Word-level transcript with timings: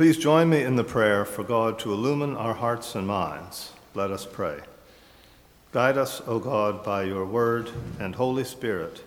Please 0.00 0.16
join 0.16 0.48
me 0.48 0.62
in 0.62 0.76
the 0.76 0.82
prayer 0.82 1.26
for 1.26 1.44
God 1.44 1.78
to 1.80 1.92
illumine 1.92 2.34
our 2.34 2.54
hearts 2.54 2.94
and 2.94 3.06
minds. 3.06 3.72
Let 3.94 4.10
us 4.10 4.24
pray. 4.24 4.60
Guide 5.72 5.98
us, 5.98 6.22
O 6.26 6.38
God, 6.38 6.82
by 6.82 7.02
your 7.02 7.26
word 7.26 7.70
and 7.98 8.14
Holy 8.14 8.44
Spirit, 8.44 9.04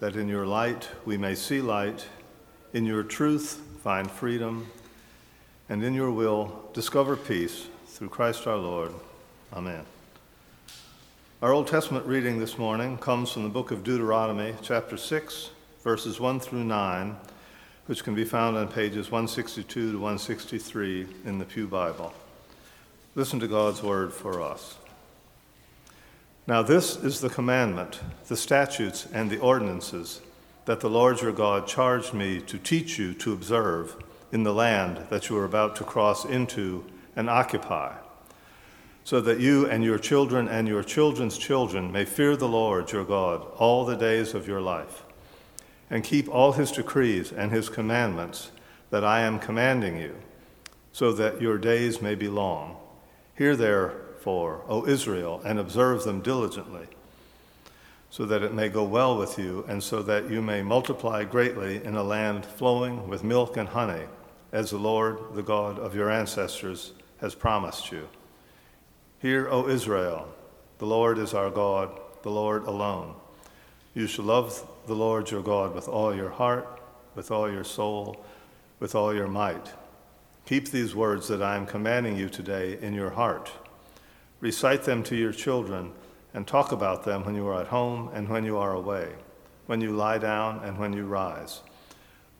that 0.00 0.16
in 0.16 0.26
your 0.26 0.46
light 0.46 0.88
we 1.04 1.18
may 1.18 1.34
see 1.34 1.60
light, 1.60 2.06
in 2.72 2.86
your 2.86 3.02
truth 3.02 3.60
find 3.82 4.10
freedom, 4.10 4.68
and 5.68 5.84
in 5.84 5.92
your 5.92 6.10
will 6.10 6.70
discover 6.72 7.18
peace 7.18 7.66
through 7.88 8.08
Christ 8.08 8.46
our 8.46 8.56
Lord. 8.56 8.94
Amen. 9.52 9.84
Our 11.42 11.52
Old 11.52 11.66
Testament 11.66 12.06
reading 12.06 12.38
this 12.38 12.56
morning 12.56 12.96
comes 12.96 13.30
from 13.30 13.42
the 13.42 13.50
book 13.50 13.70
of 13.70 13.84
Deuteronomy, 13.84 14.54
chapter 14.62 14.96
6, 14.96 15.50
verses 15.82 16.18
1 16.18 16.40
through 16.40 16.64
9, 16.64 17.14
which 17.86 18.02
can 18.04 18.14
be 18.14 18.24
found 18.24 18.56
on 18.56 18.68
pages 18.68 19.10
162 19.10 19.92
to 19.92 19.98
163 19.98 21.06
in 21.24 21.38
the 21.38 21.44
Pew 21.44 21.66
Bible. 21.66 22.12
Listen 23.14 23.38
to 23.40 23.46
God's 23.46 23.82
word 23.82 24.12
for 24.12 24.40
us. 24.40 24.76
Now, 26.46 26.62
this 26.62 26.96
is 26.96 27.20
the 27.20 27.30
commandment, 27.30 28.00
the 28.28 28.36
statutes, 28.36 29.06
and 29.12 29.30
the 29.30 29.38
ordinances 29.38 30.20
that 30.64 30.80
the 30.80 30.90
Lord 30.90 31.20
your 31.20 31.32
God 31.32 31.66
charged 31.66 32.14
me 32.14 32.40
to 32.40 32.58
teach 32.58 32.98
you 32.98 33.14
to 33.14 33.32
observe 33.32 33.96
in 34.32 34.42
the 34.42 34.54
land 34.54 35.06
that 35.10 35.28
you 35.28 35.36
are 35.36 35.44
about 35.44 35.76
to 35.76 35.84
cross 35.84 36.24
into 36.24 36.84
and 37.14 37.30
occupy, 37.30 37.94
so 39.04 39.20
that 39.20 39.40
you 39.40 39.66
and 39.68 39.84
your 39.84 39.98
children 39.98 40.48
and 40.48 40.66
your 40.66 40.82
children's 40.82 41.38
children 41.38 41.92
may 41.92 42.04
fear 42.04 42.34
the 42.36 42.48
Lord 42.48 42.90
your 42.92 43.04
God 43.04 43.46
all 43.56 43.84
the 43.84 43.96
days 43.96 44.34
of 44.34 44.48
your 44.48 44.60
life, 44.60 45.04
and 45.94 46.02
keep 46.02 46.28
all 46.28 46.50
his 46.50 46.72
decrees 46.72 47.30
and 47.30 47.52
his 47.52 47.68
commandments 47.68 48.50
that 48.90 49.04
I 49.04 49.20
am 49.20 49.38
commanding 49.38 49.96
you, 49.96 50.16
so 50.90 51.12
that 51.12 51.40
your 51.40 51.56
days 51.56 52.02
may 52.02 52.16
be 52.16 52.26
long. 52.26 52.76
Hear 53.38 53.54
there 53.54 53.94
for, 54.18 54.62
O 54.66 54.88
Israel, 54.88 55.40
and 55.44 55.56
observe 55.56 56.02
them 56.02 56.20
diligently, 56.20 56.88
so 58.10 58.24
that 58.26 58.42
it 58.42 58.52
may 58.52 58.68
go 58.68 58.82
well 58.82 59.16
with 59.16 59.38
you, 59.38 59.64
and 59.68 59.80
so 59.80 60.02
that 60.02 60.28
you 60.28 60.42
may 60.42 60.62
multiply 60.62 61.22
greatly 61.22 61.76
in 61.84 61.94
a 61.94 62.02
land 62.02 62.44
flowing 62.44 63.06
with 63.06 63.22
milk 63.22 63.56
and 63.56 63.68
honey, 63.68 64.06
as 64.50 64.70
the 64.70 64.78
Lord, 64.78 65.18
the 65.34 65.44
God 65.44 65.78
of 65.78 65.94
your 65.94 66.10
ancestors, 66.10 66.90
has 67.20 67.36
promised 67.36 67.92
you. 67.92 68.08
Hear, 69.20 69.48
O 69.48 69.68
Israel, 69.68 70.26
the 70.78 70.86
Lord 70.86 71.18
is 71.18 71.34
our 71.34 71.50
God, 71.50 72.00
the 72.22 72.32
Lord 72.32 72.64
alone. 72.64 73.14
You 73.94 74.08
shall 74.08 74.24
love 74.24 74.66
the 74.86 74.94
Lord 74.94 75.30
your 75.30 75.42
God 75.42 75.74
with 75.74 75.88
all 75.88 76.14
your 76.14 76.30
heart, 76.30 76.80
with 77.14 77.30
all 77.30 77.50
your 77.50 77.64
soul, 77.64 78.24
with 78.80 78.94
all 78.94 79.14
your 79.14 79.28
might. 79.28 79.72
Keep 80.46 80.70
these 80.70 80.94
words 80.94 81.28
that 81.28 81.42
I 81.42 81.56
am 81.56 81.66
commanding 81.66 82.16
you 82.16 82.28
today 82.28 82.78
in 82.80 82.92
your 82.92 83.10
heart 83.10 83.50
Recite 84.44 84.82
them 84.82 85.02
to 85.04 85.16
your 85.16 85.32
children 85.32 85.92
and 86.34 86.46
talk 86.46 86.70
about 86.70 87.04
them 87.04 87.24
when 87.24 87.34
you 87.34 87.46
are 87.46 87.62
at 87.62 87.68
home 87.68 88.10
and 88.12 88.28
when 88.28 88.44
you 88.44 88.58
are 88.58 88.74
away, 88.74 89.14
when 89.64 89.80
you 89.80 89.90
lie 89.92 90.18
down 90.18 90.62
and 90.62 90.78
when 90.78 90.92
you 90.92 91.06
rise. 91.06 91.62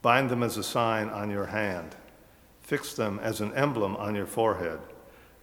Bind 0.03 0.29
them 0.29 0.43
as 0.43 0.59
a 0.59 0.63
sign 0.63 1.09
on 1.09 1.31
your 1.31 1.47
hand, 1.47 1.97
fix 2.61 2.93
them 2.93 3.19
as 3.23 3.41
an 3.41 3.55
emblem 3.55 3.97
on 3.97 4.15
your 4.15 4.27
forehead, 4.27 4.81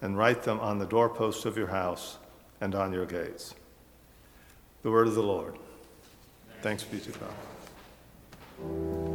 and 0.03 0.19
write 0.19 0.44
them 0.44 0.59
on 0.59 0.77
the 0.77 0.85
doorposts 0.85 1.45
of 1.45 1.57
your 1.57 1.69
house 1.69 2.19
and 2.61 2.75
on 2.75 2.94
your 2.94 3.07
gates. 3.07 3.55
The 4.83 4.91
word 4.91 5.07
of 5.07 5.16
the 5.16 5.23
Lord. 5.23 5.57
Thanks 6.62 6.84
be 6.84 7.00
to 7.00 7.12
God. 7.12 9.11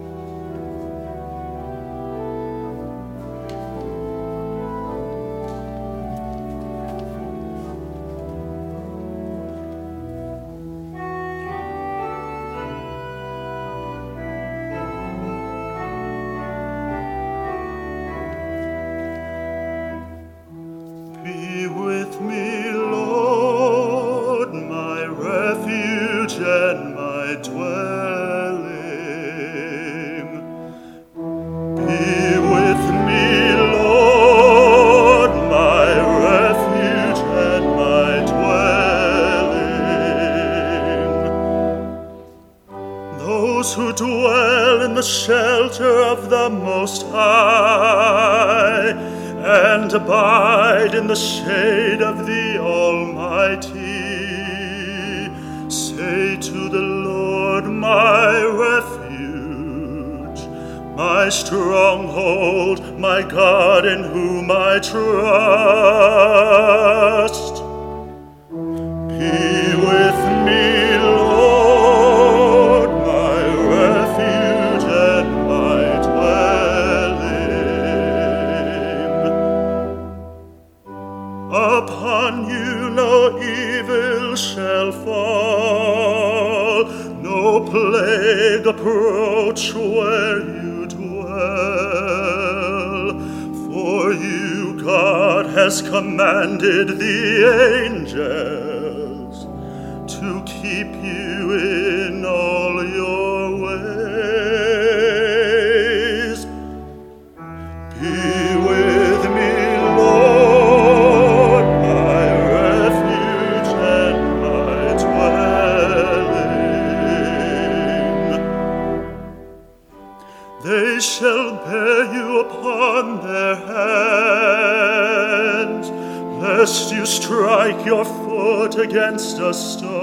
Your 127.87 128.05
foot 128.05 128.77
against 128.79 129.39
a 129.39 129.55
stone. 129.55 129.97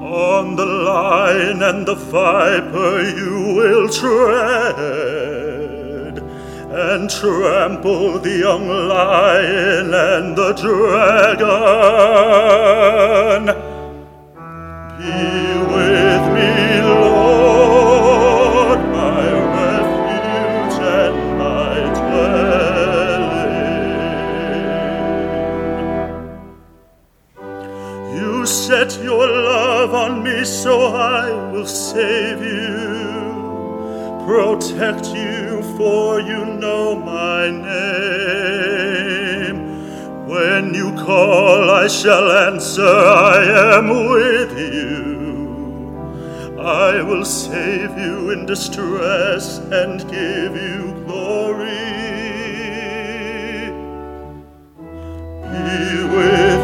On 0.00 0.56
the 0.56 0.64
lion 0.64 1.62
and 1.62 1.86
the 1.86 1.94
viper 1.94 3.02
you 3.02 3.54
will 3.56 3.88
tread, 3.88 4.10
and 6.72 7.10
trample 7.10 8.18
the 8.18 8.38
young 8.38 8.66
lion 8.68 9.92
and 9.92 10.36
the 10.36 10.52
dragon. 13.44 13.69
Set 28.50 29.00
your 29.02 29.26
love 29.28 29.94
on 29.94 30.22
me, 30.24 30.44
so 30.44 30.86
I 30.92 31.30
will 31.52 31.66
save 31.66 32.42
you, 32.42 33.38
protect 34.26 35.06
you, 35.14 35.62
for 35.76 36.20
you 36.20 36.44
know 36.44 36.96
my 36.96 37.48
name. 37.48 38.40
When 40.26 40.74
you 40.74 40.90
call, 41.04 41.70
I 41.70 41.86
shall 41.86 42.30
answer, 42.48 42.82
I 42.82 43.76
am 43.76 43.88
with 44.10 44.58
you. 44.58 45.00
I 46.60 47.02
will 47.02 47.24
save 47.24 47.96
you 47.96 48.30
in 48.30 48.46
distress 48.46 49.58
and 49.58 50.00
give 50.10 50.56
you 50.56 50.92
glory. 51.06 51.70
Be 55.52 56.04
with 56.16 56.59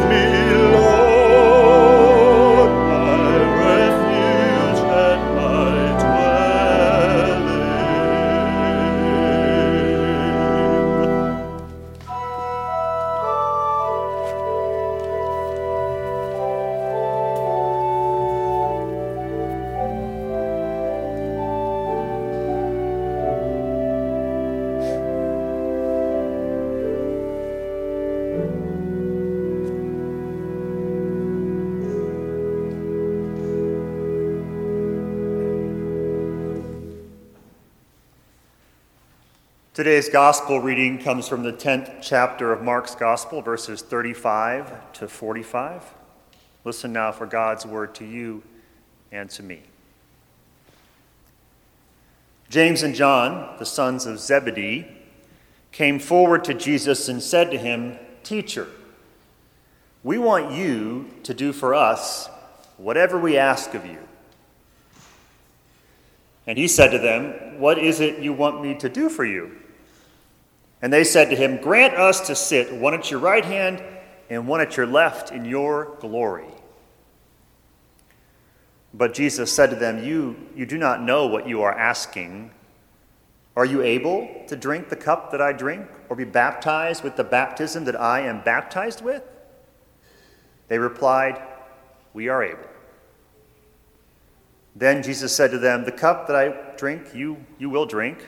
Today's 39.77 40.09
gospel 40.09 40.59
reading 40.59 40.97
comes 40.97 41.27
from 41.27 41.43
the 41.43 41.53
10th 41.53 42.01
chapter 42.01 42.51
of 42.51 42.63
Mark's 42.63 42.95
gospel, 42.95 43.43
verses 43.43 43.83
35 43.83 44.91
to 44.93 45.07
45. 45.07 45.93
Listen 46.63 46.91
now 46.91 47.11
for 47.11 47.27
God's 47.27 47.63
word 47.63 47.93
to 47.93 48.03
you 48.03 48.41
and 49.11 49.29
to 49.29 49.43
me. 49.43 49.61
James 52.49 52.81
and 52.81 52.95
John, 52.95 53.55
the 53.59 53.67
sons 53.67 54.07
of 54.07 54.17
Zebedee, 54.17 54.87
came 55.71 55.99
forward 55.99 56.43
to 56.45 56.55
Jesus 56.55 57.07
and 57.07 57.21
said 57.21 57.51
to 57.51 57.57
him, 57.59 57.99
Teacher, 58.23 58.67
we 60.03 60.17
want 60.17 60.53
you 60.53 61.07
to 61.21 61.35
do 61.35 61.53
for 61.53 61.75
us 61.75 62.31
whatever 62.77 63.19
we 63.19 63.37
ask 63.37 63.75
of 63.75 63.85
you. 63.85 63.99
And 66.47 66.57
he 66.57 66.67
said 66.67 66.89
to 66.89 66.97
them, 66.97 67.59
What 67.59 67.77
is 67.77 67.99
it 67.99 68.17
you 68.17 68.33
want 68.33 68.63
me 68.63 68.73
to 68.73 68.89
do 68.89 69.07
for 69.07 69.23
you? 69.23 69.55
And 70.81 70.93
they 70.93 71.03
said 71.03 71.29
to 71.29 71.35
him, 71.35 71.57
Grant 71.57 71.95
us 71.95 72.27
to 72.27 72.35
sit 72.35 72.73
one 72.73 72.93
at 72.93 73.09
your 73.09 73.19
right 73.19 73.45
hand 73.45 73.83
and 74.29 74.47
one 74.47 74.61
at 74.61 74.77
your 74.77 74.85
left 74.85 75.31
in 75.31 75.45
your 75.45 75.97
glory. 75.99 76.47
But 78.93 79.13
Jesus 79.13 79.51
said 79.51 79.69
to 79.71 79.75
them, 79.75 80.03
You, 80.03 80.35
you 80.55 80.65
do 80.65 80.77
not 80.77 81.01
know 81.01 81.27
what 81.27 81.47
you 81.47 81.61
are 81.63 81.73
asking. 81.73 82.51
Are 83.55 83.65
you 83.65 83.81
able 83.81 84.43
to 84.47 84.55
drink 84.55 84.89
the 84.89 84.95
cup 84.95 85.31
that 85.31 85.41
I 85.41 85.51
drink, 85.51 85.87
or 86.09 86.15
be 86.15 86.25
baptized 86.25 87.03
with 87.03 87.15
the 87.15 87.23
baptism 87.23 87.85
that 87.85 87.99
I 87.99 88.21
am 88.21 88.41
baptized 88.41 89.03
with? 89.03 89.23
They 90.67 90.77
replied, 90.77 91.41
We 92.13 92.27
are 92.27 92.43
able. 92.43 92.67
Then 94.75 95.01
Jesus 95.01 95.35
said 95.35 95.49
to 95.51 95.57
them, 95.57 95.85
The 95.85 95.91
cup 95.91 96.27
that 96.27 96.35
I 96.35 96.75
drink, 96.77 97.15
you, 97.15 97.43
you 97.57 97.69
will 97.69 97.87
drink. 97.87 98.27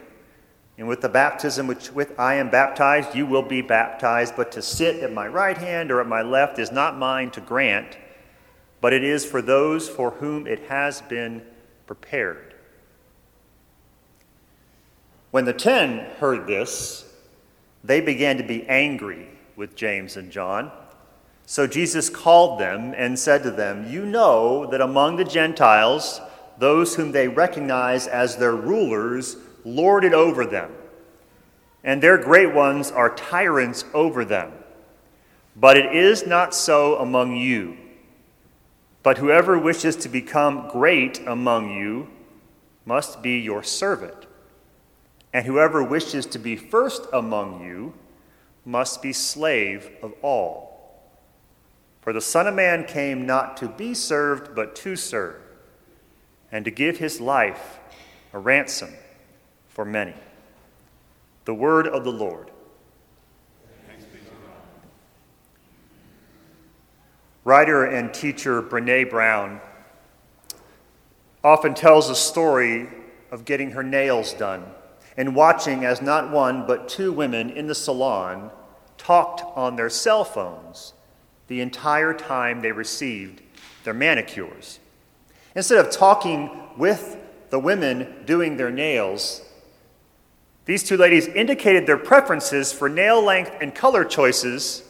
And 0.80 0.88
with 0.88 1.02
the 1.02 1.10
baptism 1.10 1.68
which 1.68 1.92
with 1.92 2.18
I 2.18 2.36
am 2.36 2.50
baptized, 2.50 3.14
you 3.14 3.26
will 3.26 3.44
be 3.44 3.62
baptized. 3.62 4.38
But 4.38 4.54
to 4.54 4.62
sit 4.62 5.04
at 5.04 5.12
my 5.12 5.28
right 5.28 5.58
hand 5.58 5.92
or 5.92 6.00
at 6.00 6.08
my 6.08 6.22
left 6.22 6.58
is 6.58 6.72
not 6.72 6.98
mine 6.98 7.31
to 7.31 7.42
grant, 7.42 7.98
but 8.80 8.94
it 8.94 9.04
is 9.04 9.26
for 9.26 9.42
those 9.42 9.90
for 9.90 10.12
whom 10.12 10.48
it 10.48 10.62
has 10.70 11.02
been 11.02 11.42
prepared. 11.86 12.54
When 15.31 15.44
the 15.44 15.52
ten 15.52 16.00
heard 16.22 16.48
this, 16.48 17.14
they 17.84 18.00
began 18.00 18.38
to 18.38 18.44
be 18.44 18.66
angry 18.66 19.28
with 19.58 19.75
James 19.75 20.16
and 20.16 20.32
John. 20.32 20.72
So 21.46 21.68
Jesus 21.68 22.10
called 22.10 22.58
them 22.58 22.94
and 22.96 23.20
said 23.20 23.44
to 23.44 23.52
them, 23.52 23.92
You 23.92 24.06
know 24.06 24.66
that 24.68 24.80
among 24.80 25.18
the 25.18 25.25
Gentiles, 25.25 26.22
those 26.58 26.96
whom 26.96 27.12
they 27.12 27.28
recognize 27.28 28.08
as 28.08 28.38
their 28.38 28.56
rulers 28.56 29.36
lord 29.64 30.04
it 30.04 30.14
over 30.14 30.46
them, 30.46 30.72
and 31.84 32.02
their 32.02 32.18
great 32.18 32.54
ones 32.54 32.92
are 32.92 33.16
tyrants 33.16 33.86
over 33.94 34.26
them. 34.26 34.52
But 35.56 35.78
it 35.78 35.96
is 35.96 36.26
not 36.26 36.54
so 36.54 36.98
among 36.98 37.36
you. 37.36 37.78
But 39.04 39.18
whoever 39.18 39.58
wishes 39.58 39.96
to 39.98 40.10
become 40.10 40.70
great 40.70 41.20
among 41.26 41.72
you 41.72 42.10
must 42.86 43.22
be 43.22 43.40
your 43.40 43.64
servant. 43.64 44.26
And 45.34 45.46
whoever 45.46 45.84
wishes 45.84 46.26
to 46.28 46.40
be 46.40 46.56
first 46.56 47.08
among 47.14 47.64
you 47.64 47.94
must 48.66 49.02
be 49.02 49.14
slave 49.14 49.90
of 50.02 50.14
all. 50.22 50.70
For 52.02 52.14
the 52.14 52.22
Son 52.22 52.48
of 52.48 52.56
Man 52.56 52.86
came 52.86 53.26
not 53.26 53.58
to 53.58 53.68
be 53.68 53.94
served, 53.94 54.56
but 54.56 54.76
to 54.78 54.96
serve, 54.96 55.36
and 56.52 56.66
to 56.66 56.72
give 56.72 56.98
his 56.98 57.20
life 57.20 57.80
a 58.34 58.40
ransom 58.40 58.90
for 59.69 59.86
many. 59.86 60.13
The 61.45 61.54
word 61.54 61.88
of 61.88 62.04
the 62.04 62.12
Lord. 62.12 62.51
Writer 67.45 67.86
and 67.86 68.13
teacher 68.13 68.62
Brene 68.62 69.10
Brown 69.10 69.62
often 71.44 71.74
tells 71.74 72.10
a 72.10 72.16
story 72.16 72.88
of 73.31 73.45
getting 73.45 73.71
her 73.71 73.81
nails 73.81 74.33
done 74.33 74.66
and 75.18 75.36
watching 75.36 75.86
as 75.86 76.01
not 76.01 76.31
one 76.31 76.68
but 76.68 76.89
two 76.89 77.12
women 77.12 77.50
in 77.50 77.68
the 77.68 77.75
salon 77.75 78.51
talked 78.98 79.42
on 79.57 79.75
their 79.75 79.89
cell 79.89 80.24
phones 80.24 80.94
the 81.48 81.62
entire 81.62 82.13
time 82.13 82.62
they 82.62 82.72
received 82.72 83.42
their 83.83 83.94
manicures. 83.94 84.80
Instead 85.56 85.83
of 85.83 85.92
talking 85.92 86.50
with 86.77 87.18
the 87.50 87.60
women 87.60 88.24
doing 88.25 88.57
their 88.57 88.69
nails, 88.69 89.42
these 90.69 90.83
two 90.83 90.98
ladies 90.98 91.25
indicated 91.25 91.88
their 91.88 91.98
preferences 91.98 92.71
for 92.71 92.88
nail 92.88 93.24
length 93.24 93.51
and 93.60 93.74
color 93.74 94.06
choices 94.06 94.83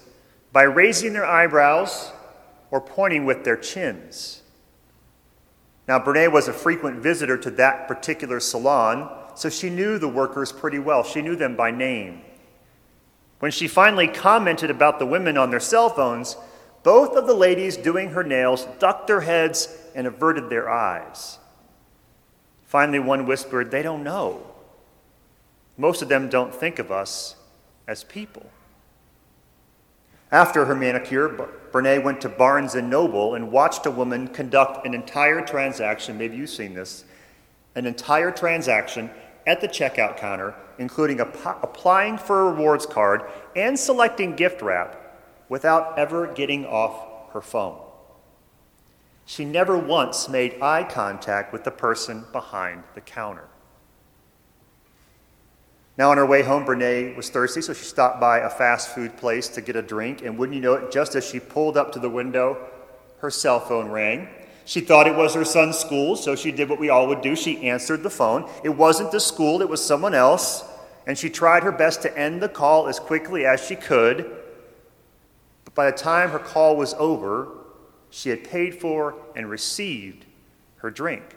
by 0.52 0.64
raising 0.64 1.14
their 1.14 1.26
eyebrows 1.26 2.12
or 2.70 2.82
pointing 2.82 3.24
with 3.24 3.46
their 3.46 3.56
chins. 3.56 4.42
Now, 5.88 5.98
Brene 5.98 6.34
was 6.34 6.50
a 6.50 6.54
frequent 6.54 7.00
visitor 7.00 7.38
to 7.38 7.50
that 7.52 7.88
particular 7.88 8.42
salon, 8.42 9.10
so 9.36 9.50
she 9.50 9.70
knew 9.70 9.98
the 9.98 10.10
workers 10.10 10.52
pretty 10.52 10.80
well. 10.80 11.02
She 11.02 11.22
knew 11.22 11.38
them 11.38 11.56
by 11.56 11.72
name. 11.72 12.24
When 13.40 13.54
she 13.54 13.70
finally 13.70 14.10
commented 14.10 14.70
about 14.70 15.00
the 15.00 15.06
women 15.06 15.38
on 15.38 15.50
their 15.50 15.62
cell 15.62 15.90
phones, 15.90 16.36
both 16.84 17.16
of 17.16 17.26
the 17.26 17.34
ladies 17.34 17.78
doing 17.78 18.10
her 18.10 18.24
nails 18.26 18.68
ducked 18.80 19.08
their 19.08 19.22
heads 19.22 19.74
and 19.96 20.06
averted 20.06 20.50
their 20.50 20.70
eyes. 20.70 21.40
Finally, 22.66 23.00
one 23.00 23.26
whispered, 23.26 23.72
They 23.72 23.82
don't 23.82 24.04
know. 24.04 24.46
Most 25.80 26.02
of 26.02 26.10
them 26.10 26.28
don't 26.28 26.54
think 26.54 26.78
of 26.78 26.92
us 26.92 27.38
as 27.88 28.04
people. 28.04 28.52
After 30.30 30.66
her 30.66 30.76
manicure, 30.76 31.30
Brene 31.72 32.04
went 32.04 32.20
to 32.22 32.30
Barnes 32.30 32.76
and 32.76 32.90
Noble 32.90 33.34
and 33.34 33.50
watched 33.50 33.86
a 33.86 33.92
woman 33.92 34.28
conduct 34.28 34.86
an 34.86 34.94
entire 34.94 35.42
transaction. 35.42 36.18
Maybe 36.18 36.36
you've 36.36 36.50
seen 36.50 36.74
this 36.74 37.06
an 37.76 37.86
entire 37.86 38.30
transaction 38.30 39.10
at 39.48 39.62
the 39.62 39.70
checkout 39.70 40.18
counter, 40.18 40.54
including 40.80 41.22
ap- 41.22 41.64
applying 41.64 42.18
for 42.18 42.42
a 42.42 42.52
rewards 42.52 42.86
card 42.86 43.24
and 43.56 43.80
selecting 43.80 44.36
gift 44.36 44.62
wrap 44.62 45.18
without 45.48 45.98
ever 45.98 46.28
getting 46.28 46.66
off 46.66 47.32
her 47.32 47.42
phone. 47.42 47.80
She 49.26 49.46
never 49.46 49.78
once 49.78 50.28
made 50.28 50.62
eye 50.62 50.84
contact 50.84 51.54
with 51.54 51.64
the 51.64 51.72
person 51.72 52.26
behind 52.34 52.84
the 52.96 53.02
counter. 53.02 53.48
Now, 56.00 56.12
on 56.12 56.18
her 56.18 56.26
way 56.26 56.44
home, 56.44 56.66
Brene 56.66 57.14
was 57.18 57.30
thirsty, 57.30 57.60
so 57.60 57.74
she 57.74 57.84
stopped 57.84 58.22
by 58.22 58.40
a 58.40 58.50
fast 58.50 58.96
food 58.96 59.18
place 59.18 59.50
to 59.50 59.60
get 59.60 59.76
a 59.76 59.82
drink. 59.82 60.22
And 60.22 60.38
wouldn't 60.38 60.56
you 60.56 60.62
know 60.62 60.76
it, 60.76 60.94
just 60.94 61.14
as 61.14 61.28
she 61.28 61.42
pulled 61.42 61.76
up 61.76 61.92
to 61.92 62.00
the 62.00 62.10
window, 62.10 62.58
her 63.18 63.30
cell 63.30 63.60
phone 63.60 63.90
rang. 63.90 64.30
She 64.64 64.80
thought 64.80 65.08
it 65.08 65.16
was 65.18 65.34
her 65.34 65.44
son's 65.44 65.78
school, 65.78 66.16
so 66.16 66.38
she 66.38 66.54
did 66.54 66.70
what 66.70 66.80
we 66.80 66.88
all 66.88 67.10
would 67.10 67.20
do. 67.20 67.36
She 67.36 67.68
answered 67.68 68.02
the 68.02 68.10
phone. 68.10 68.50
It 68.64 68.70
wasn't 68.70 69.12
the 69.12 69.20
school, 69.20 69.62
it 69.62 69.68
was 69.68 69.86
someone 69.86 70.14
else. 70.14 70.64
And 71.06 71.18
she 71.18 71.30
tried 71.30 71.64
her 71.64 71.72
best 71.74 72.02
to 72.04 72.18
end 72.18 72.42
the 72.42 72.48
call 72.48 72.88
as 72.88 72.98
quickly 72.98 73.46
as 73.46 73.62
she 73.62 73.76
could. 73.76 74.38
But 75.66 75.76
by 75.76 75.92
the 75.92 75.98
time 75.98 76.30
her 76.30 76.40
call 76.40 76.78
was 76.78 76.94
over, 76.94 77.50
she 78.10 78.30
had 78.30 78.46
paid 78.46 78.74
for 78.74 79.16
and 79.36 79.50
received 79.50 80.24
her 80.78 80.92
drink. 80.92 81.36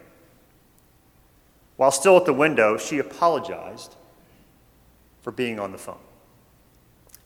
While 1.74 1.90
still 1.90 2.16
at 2.16 2.26
the 2.26 2.32
window, 2.32 2.76
she 2.76 3.00
apologized 3.00 3.96
for 5.22 5.30
being 5.30 5.58
on 5.58 5.72
the 5.72 5.78
phone. 5.78 5.98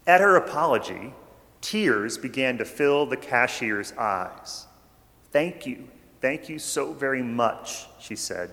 At 0.06 0.20
her 0.20 0.36
apology, 0.36 1.12
tears 1.60 2.16
began 2.16 2.58
to 2.58 2.64
fill 2.64 3.06
the 3.06 3.16
cashier's 3.16 3.92
eyes. 3.94 4.66
Thank 5.32 5.66
you. 5.66 5.88
Thank 6.20 6.48
you 6.48 6.58
so 6.58 6.92
very 6.92 7.22
much, 7.22 7.86
she 7.98 8.14
said. 8.14 8.50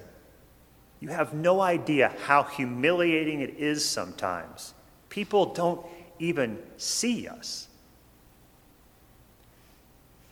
You 0.99 1.09
have 1.09 1.33
no 1.33 1.61
idea 1.61 2.15
how 2.25 2.43
humiliating 2.43 3.41
it 3.41 3.55
is 3.59 3.87
sometimes. 3.87 4.73
People 5.09 5.53
don't 5.53 5.85
even 6.17 6.57
see 6.77 7.27
us. 7.27 7.67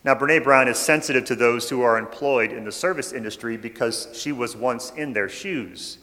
Now, 0.04 0.16
Brene 0.16 0.44
Brown 0.44 0.68
is 0.68 0.80
sensitive 0.80 1.26
to 1.26 1.36
those 1.36 1.70
who 1.70 1.82
are 1.82 1.98
employed 1.98 2.52
in 2.52 2.64
the 2.64 2.72
service 2.72 3.12
industry 3.14 3.56
because 3.56 4.08
she 4.14 4.32
was 4.32 4.56
once 4.56 4.92
in 4.92 5.14
their 5.14 5.30
shoes. 5.30 6.00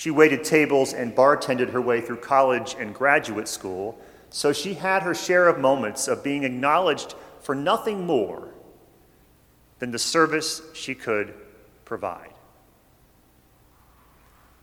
She 0.00 0.10
waited 0.10 0.44
tables 0.44 0.94
and 0.94 1.14
bartended 1.14 1.72
her 1.72 1.80
way 1.82 2.00
through 2.00 2.20
college 2.20 2.74
and 2.78 2.94
graduate 2.94 3.46
school, 3.46 3.98
so 4.30 4.50
she 4.50 4.72
had 4.72 5.02
her 5.02 5.14
share 5.14 5.46
of 5.46 5.58
moments 5.58 6.08
of 6.08 6.24
being 6.24 6.42
acknowledged 6.42 7.14
for 7.42 7.54
nothing 7.54 8.06
more 8.06 8.48
than 9.78 9.90
the 9.90 9.98
service 9.98 10.62
she 10.72 10.94
could 10.94 11.34
provide. 11.84 12.32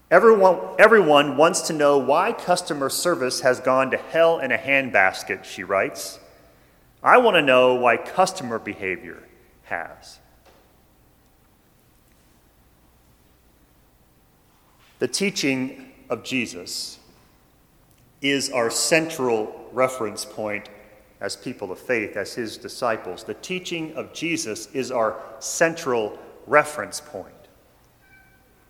Everyone, 0.09 0.57
everyone 0.79 1.37
wants 1.37 1.61
to 1.67 1.73
know 1.73 1.99
why 1.99 2.31
customer 2.31 2.89
service 2.89 3.41
has 3.41 3.59
gone 3.59 3.91
to 3.91 3.97
hell 3.97 4.39
in 4.39 4.51
a 4.51 4.57
handbasket, 4.57 5.43
she 5.43 5.63
writes. 5.63 6.17
I 7.03 7.19
want 7.19 7.35
to 7.35 7.43
know 7.43 7.75
why 7.75 7.97
customer 7.97 8.57
behavior 8.57 9.21
has. 9.65 10.17
The 14.99 15.07
teaching 15.07 15.91
of 16.09 16.23
Jesus 16.23 16.97
is 18.21 18.49
our 18.49 18.71
central 18.71 19.69
reference 19.71 20.25
point 20.25 20.69
as 21.21 21.35
people 21.35 21.71
of 21.71 21.79
faith, 21.79 22.15
as 22.17 22.33
his 22.33 22.57
disciples. 22.57 23.23
The 23.23 23.35
teaching 23.35 23.93
of 23.93 24.13
Jesus 24.13 24.67
is 24.73 24.91
our 24.91 25.21
central 25.39 26.17
reference 26.47 26.99
point. 26.99 27.33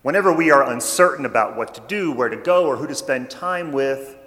Whenever 0.02 0.34
we 0.34 0.52
are 0.52 0.70
uncertain 0.70 1.26
about 1.26 1.56
what 1.56 1.74
to 1.76 1.82
do, 1.88 2.12
where 2.12 2.30
to 2.30 2.38
go, 2.38 2.66
or 2.66 2.76
who 2.76 2.88
to 2.88 2.96
spend 2.96 3.30
time 3.30 3.72
with, 3.72 4.18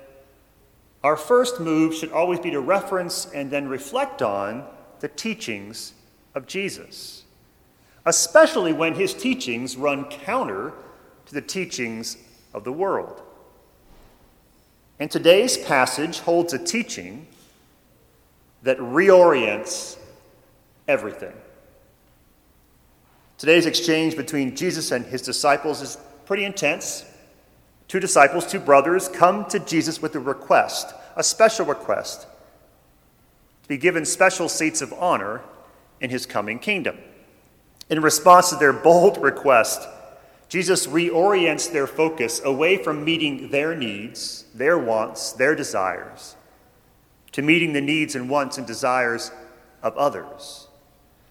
our 1.02 1.16
first 1.16 1.60
move 1.60 1.94
should 1.94 2.12
always 2.12 2.40
be 2.40 2.50
to 2.50 2.60
reference 2.60 3.26
and 3.32 3.50
then 3.50 3.68
reflect 3.68 4.20
on 4.20 4.66
the 5.00 5.08
teachings 5.08 5.94
of 6.34 6.46
Jesus, 6.46 7.24
especially 8.04 8.72
when 8.72 8.94
his 8.94 9.14
teachings 9.14 9.76
run 9.76 10.04
counter 10.04 10.74
to 11.30 11.34
the 11.34 11.40
teachings 11.40 12.16
of 12.52 12.64
the 12.64 12.72
world. 12.72 13.22
And 14.98 15.08
today's 15.08 15.56
passage 15.56 16.18
holds 16.18 16.52
a 16.52 16.58
teaching 16.58 17.28
that 18.64 18.78
reorients 18.78 19.96
everything. 20.88 21.32
Today's 23.38 23.64
exchange 23.64 24.16
between 24.16 24.56
Jesus 24.56 24.90
and 24.90 25.06
his 25.06 25.22
disciples 25.22 25.80
is 25.80 25.98
pretty 26.26 26.44
intense. 26.44 27.04
Two 27.86 28.00
disciples, 28.00 28.44
two 28.44 28.58
brothers, 28.58 29.08
come 29.08 29.44
to 29.50 29.60
Jesus 29.60 30.02
with 30.02 30.16
a 30.16 30.20
request, 30.20 30.92
a 31.14 31.22
special 31.22 31.64
request, 31.64 32.26
to 33.62 33.68
be 33.68 33.78
given 33.78 34.04
special 34.04 34.48
seats 34.48 34.82
of 34.82 34.92
honor 34.94 35.42
in 36.00 36.10
his 36.10 36.26
coming 36.26 36.58
kingdom. 36.58 36.98
In 37.88 38.02
response 38.02 38.50
to 38.50 38.56
their 38.56 38.72
bold 38.72 39.22
request, 39.22 39.86
Jesus 40.50 40.88
reorients 40.88 41.70
their 41.70 41.86
focus 41.86 42.40
away 42.44 42.76
from 42.76 43.04
meeting 43.04 43.50
their 43.50 43.76
needs, 43.76 44.46
their 44.52 44.76
wants, 44.76 45.30
their 45.32 45.54
desires, 45.54 46.34
to 47.30 47.40
meeting 47.40 47.72
the 47.72 47.80
needs 47.80 48.16
and 48.16 48.28
wants 48.28 48.58
and 48.58 48.66
desires 48.66 49.30
of 49.80 49.96
others. 49.96 50.66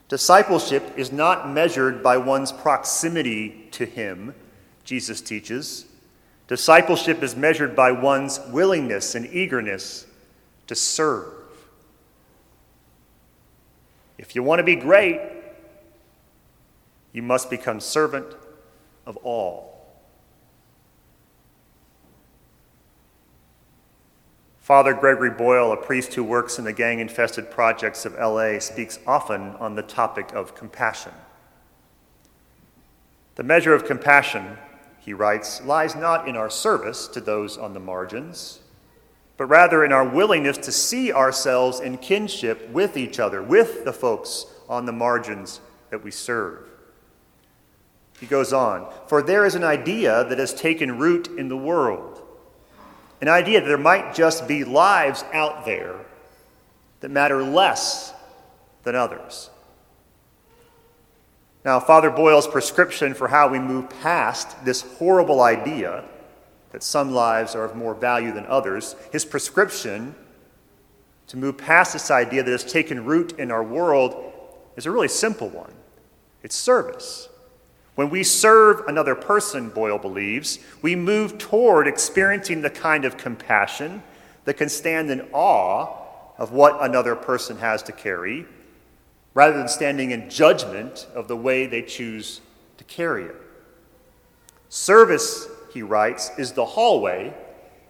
Discipleship 0.08 0.94
is 0.96 1.12
not 1.12 1.50
measured 1.50 2.02
by 2.02 2.16
one's 2.16 2.54
proximity 2.54 3.68
to 3.72 3.86
Him, 3.86 4.34
Jesus 4.86 5.20
teaches. 5.20 5.86
Discipleship 6.48 7.22
is 7.22 7.36
measured 7.36 7.76
by 7.76 7.92
one's 7.92 8.40
willingness 8.48 9.16
and 9.16 9.26
eagerness 9.28 10.08
to 10.68 10.76
serve. 10.76 11.34
If 14.18 14.34
you 14.34 14.44
want 14.44 14.60
to 14.60 14.64
be 14.64 14.78
great, 14.78 15.20
you 17.12 17.22
must 17.22 17.50
become 17.50 17.82
servant 17.82 18.38
of 19.10 19.18
all. 19.18 19.75
Father 24.60 24.94
Gregory 24.94 25.32
Boyle, 25.32 25.72
a 25.72 25.78
priest 25.78 26.13
who 26.13 26.24
works 26.24 26.60
in 26.60 26.63
the 26.63 26.72
gang 26.72 27.00
infested 27.00 27.50
projects 27.50 28.06
of 28.06 28.13
LA, 28.13 28.60
speaks 28.60 29.00
often 29.08 29.56
on 29.56 29.74
the 29.74 29.82
topic 29.82 30.32
of 30.34 30.54
compassion. 30.54 31.12
The 33.34 33.42
measure 33.42 33.74
of 33.74 33.86
compassion, 33.86 34.58
he 35.00 35.12
writes, 35.12 35.63
lies 35.63 35.96
not 35.96 36.28
in 36.28 36.36
our 36.36 36.51
service 36.51 37.08
to 37.08 37.20
those 37.20 37.58
on 37.58 37.74
the 37.74 37.80
margins, 37.80 38.60
but 39.38 39.48
rather 39.48 39.84
in 39.84 39.92
our 39.92 40.08
willingness 40.08 40.60
to 40.60 40.72
see 40.72 41.12
ourselves 41.12 41.80
in 41.80 41.98
kinship 41.98 42.70
with 42.70 42.96
each 42.96 43.20
other, 43.20 43.42
with 43.42 43.86
the 43.86 43.94
folks 43.94 44.46
on 44.68 44.86
the 44.86 44.92
margins 44.92 45.62
that 45.89 46.04
we 46.04 46.12
serve. 46.12 46.70
He 48.20 48.26
goes 48.26 48.52
on, 48.52 48.88
for 49.08 49.22
there 49.22 49.46
is 49.46 49.56
an 49.56 49.64
idea 49.64 50.26
that 50.26 50.38
has 50.40 50.54
taken 50.54 50.98
root 50.98 51.28
in 51.28 51.48
the 51.48 51.58
world 51.58 52.20
an 53.22 53.28
idea 53.28 53.60
that 53.60 53.68
there 53.68 53.78
might 53.78 54.14
just 54.14 54.48
be 54.48 54.64
lives 54.64 55.24
out 55.34 55.66
there 55.66 55.96
that 57.02 57.12
matter 57.12 57.44
less 57.44 58.14
than 58.84 58.96
others. 58.96 59.50
Now, 61.66 61.80
Father 61.80 62.10
Boyle's 62.10 62.48
prescription 62.48 63.14
for 63.14 63.28
how 63.28 63.50
we 63.50 63.60
move 63.60 63.90
past 64.02 64.64
this 64.64 64.82
horrible 64.82 65.42
idea 65.42 66.06
that 66.72 66.84
some 66.84 67.12
lives 67.12 67.56
are 67.56 67.66
of 67.66 67.76
more 67.76 67.94
value 67.94 68.32
than 68.32 68.46
others, 68.46 68.96
his 69.12 69.26
prescription 69.26 70.16
to 71.28 71.38
move 71.38 71.58
past 71.58 71.94
this 71.94 72.10
idea 72.10 72.44
that 72.44 72.52
has 72.52 72.64
taken 72.64 73.06
root 73.06 73.38
in 73.38 73.52
our 73.52 73.64
world 73.64 74.34
is 74.78 74.86
a 74.86 74.92
really 74.92 75.08
simple 75.08 75.50
one 75.50 75.74
it's 76.42 76.56
service. 76.56 77.28
When 78.00 78.10
we 78.10 78.24
serve 78.24 78.88
another 78.88 79.13
person, 79.13 79.68
Boyle 79.72 79.98
believes, 79.98 80.60
we 80.82 80.96
move 80.96 81.38
toward 81.38 81.86
experiencing 81.86 82.62
the 82.62 82.70
kind 82.70 83.03
of 83.03 83.18
compassion 83.18 84.03
that 84.46 84.53
can 84.53 84.70
stand 84.70 85.12
in 85.12 85.27
awe 85.34 85.98
of 86.38 86.53
what 86.53 86.82
another 86.82 87.13
person 87.13 87.58
has 87.58 87.84
to 87.84 87.91
carry, 87.91 88.46
rather 89.34 89.58
than 89.58 89.68
standing 89.68 90.12
in 90.12 90.29
judgment 90.29 91.08
of 91.13 91.27
the 91.27 91.36
way 91.36 91.65
they 91.65 91.82
choose 91.82 92.39
to 92.77 92.86
carry 92.86 93.25
it. 93.25 93.36
Service, 94.70 95.50
he 95.74 95.82
writes, 95.82 96.32
is 96.38 96.53
the 96.53 96.65
hallway, 96.65 97.34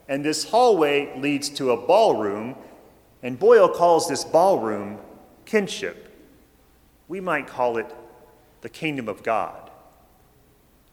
and 0.08 0.26
this 0.26 0.50
hallway 0.50 1.16
leads 1.20 1.50
to 1.50 1.70
a 1.70 1.78
ballroom, 1.78 2.56
and 3.22 3.38
Boyle 3.38 3.70
calls 3.70 4.10
this 4.10 4.26
ballroom 4.26 4.98
kinship. 5.46 6.12
We 7.08 7.22
might 7.22 7.46
call 7.46 7.78
it 7.78 7.94
the 8.62 8.70
kingdom 8.70 9.08
of 9.08 9.22
God. 9.22 9.69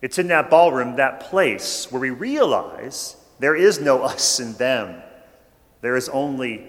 It's 0.03 0.19
in 0.19 0.29
that 0.29 0.51
ballroom, 0.51 0.97
that 0.97 1.21
place, 1.21 1.91
where 1.91 2.01
we 2.01 2.11
realize 2.11 3.17
there 3.39 3.57
is 3.57 3.81
no 3.81 4.03
us 4.03 4.39
and 4.39 4.55
them. 4.57 5.03
There 5.81 5.97
is 5.97 6.09
only 6.09 6.67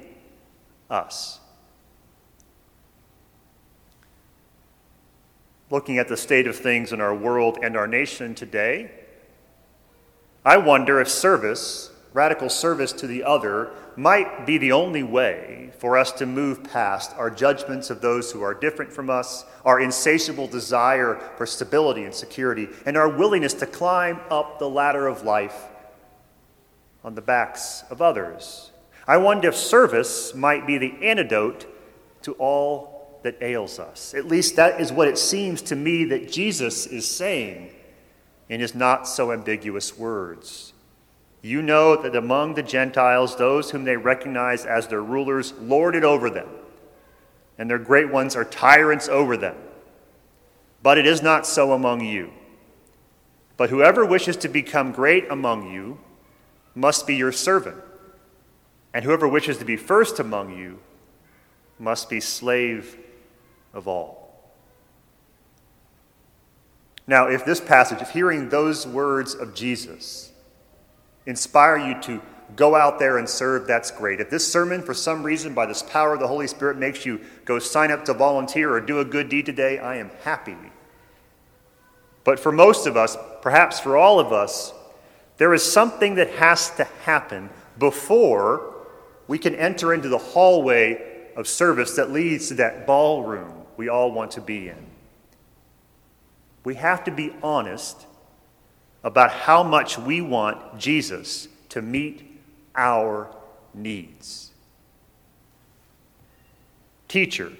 us. 0.89 1.39
Looking 5.69 5.97
at 5.97 6.07
the 6.07 6.15
state 6.15 6.47
of 6.47 6.55
things 6.55 6.93
in 6.93 7.01
our 7.01 7.13
world 7.13 7.59
and 7.61 7.75
our 7.75 7.87
nation 7.87 8.33
today, 8.35 8.91
I 10.45 10.55
wonder 10.55 11.01
if 11.01 11.09
service, 11.09 11.91
radical 12.17 12.49
service 12.49 12.91
to 12.91 13.05
the 13.05 13.23
other, 13.23 13.69
might 13.95 14.43
be 14.47 14.57
the 14.57 14.71
only 14.71 15.03
way 15.03 15.69
for 15.77 15.95
us 15.95 16.11
to 16.11 16.25
move 16.25 16.63
past 16.63 17.13
our 17.15 17.29
judgments 17.29 17.91
of 17.91 18.01
those 18.01 18.31
who 18.31 18.41
are 18.41 18.55
different 18.55 18.91
from 18.91 19.07
us, 19.07 19.45
our 19.63 19.79
insatiable 19.79 20.47
desire 20.47 21.21
for 21.37 21.45
stability 21.45 22.03
and 22.03 22.13
security, 22.13 22.67
and 22.87 22.97
our 22.97 23.07
willingness 23.07 23.53
to 23.53 23.67
climb 23.67 24.19
up 24.31 24.57
the 24.57 24.67
ladder 24.67 25.05
of 25.05 25.21
life 25.21 25.65
on 27.03 27.13
the 27.13 27.21
backs 27.21 27.83
of 27.91 28.01
others. 28.01 28.71
I 29.07 29.17
wonder 29.17 29.49
if 29.49 29.55
service 29.55 30.33
might 30.33 30.65
be 30.65 30.79
the 30.79 30.95
antidote 31.03 31.67
to 32.23 32.33
all 32.33 33.19
that 33.21 33.37
ails 33.41 33.77
us. 33.77 34.15
At 34.15 34.25
least 34.25 34.55
that 34.55 34.81
is 34.81 34.91
what 34.91 35.07
it 35.07 35.19
seems 35.19 35.61
to 35.63 35.75
me 35.75 36.05
that 36.05 36.31
Jesus 36.31 36.87
is 36.87 37.07
saying 37.07 37.69
in 38.49 38.59
his 38.59 38.73
not 38.73 39.07
so 39.07 39.31
ambiguous 39.31 39.95
words. 39.95 40.73
You 41.41 41.61
know 41.61 42.01
that 42.01 42.15
among 42.15 42.55
the 42.55 42.63
Gentiles, 42.63 43.37
those 43.37 43.71
whom 43.71 43.83
they 43.83 43.97
recognize 43.97 44.65
as 44.65 44.87
their 44.87 45.03
rulers 45.03 45.53
lord 45.59 45.95
it 45.95 46.03
over 46.03 46.29
them, 46.29 46.49
and 47.57 47.69
their 47.69 47.77
great 47.77 48.11
ones 48.11 48.35
are 48.35 48.45
tyrants 48.45 49.07
over 49.07 49.37
them. 49.37 49.55
But 50.81 50.97
it 50.97 51.05
is 51.05 51.21
not 51.21 51.45
so 51.45 51.73
among 51.73 52.01
you. 52.01 52.31
But 53.55 53.69
whoever 53.69 54.05
wishes 54.05 54.37
to 54.37 54.47
become 54.47 54.91
great 54.91 55.29
among 55.29 55.71
you 55.71 55.99
must 56.75 57.07
be 57.07 57.15
your 57.15 57.31
servant, 57.31 57.77
and 58.93 59.03
whoever 59.03 59.27
wishes 59.27 59.57
to 59.57 59.65
be 59.65 59.77
first 59.77 60.19
among 60.19 60.57
you 60.57 60.79
must 61.79 62.09
be 62.09 62.19
slave 62.19 62.97
of 63.73 63.87
all. 63.87 64.27
Now, 67.07 67.27
if 67.27 67.45
this 67.45 67.61
passage, 67.61 68.01
if 68.01 68.09
hearing 68.09 68.49
those 68.49 68.85
words 68.85 69.33
of 69.33 69.55
Jesus 69.55 70.31
inspire 71.27 71.77
you 71.77 72.01
to 72.01 72.21
go 72.55 72.75
out 72.75 72.97
there 72.97 73.19
and 73.19 73.29
serve, 73.29 73.67
that's 73.67 73.91
great. 73.91 74.19
If 74.19 74.31
this 74.31 74.51
sermon, 74.51 74.81
for 74.81 74.93
some 74.95 75.21
reason, 75.21 75.53
by 75.53 75.67
this 75.67 75.83
power 75.83 76.13
of 76.13 76.19
the 76.19 76.27
Holy 76.27 76.47
Spirit, 76.47 76.77
makes 76.77 77.05
you 77.05 77.21
go 77.45 77.59
sign 77.59 77.91
up 77.91 78.05
to 78.05 78.13
volunteer 78.13 78.73
or 78.73 78.81
do 78.81 78.99
a 78.99 79.05
good 79.05 79.29
deed 79.29 79.45
today, 79.45 79.77
I 79.77 79.97
am 79.97 80.09
happy. 80.23 80.55
But 82.23 82.39
for 82.39 82.51
most 82.51 82.87
of 82.87 82.97
us, 82.97 83.15
perhaps 83.41 83.79
for 83.79 83.95
all 83.95 84.19
of 84.19 84.33
us, 84.33 84.73
there 85.37 85.53
is 85.53 85.61
something 85.61 86.15
that 86.15 86.29
has 86.31 86.71
to 86.77 86.85
happen 87.03 87.49
before 87.77 88.73
we 89.27 89.37
can 89.37 89.53
enter 89.53 89.93
into 89.93 90.09
the 90.09 90.17
hallway 90.17 91.29
of 91.35 91.47
service 91.47 91.95
that 91.97 92.11
leads 92.11 92.47
to 92.47 92.55
that 92.55 92.87
ballroom 92.87 93.53
we 93.75 93.89
all 93.89 94.11
want 94.11 94.31
to 94.31 94.41
be 94.41 94.69
in. 94.69 94.87
We 96.63 96.75
have 96.75 97.03
to 97.03 97.11
be 97.11 97.33
honest 97.43 98.07
about 99.07 99.31
how 99.31 99.63
much 99.63 99.97
we 99.97 100.19
want 100.19 100.77
Jesus 100.77 101.47
to 101.69 101.81
meet 101.81 102.41
our 102.75 103.33
needs. 103.73 104.51
Teacher, 107.07 107.53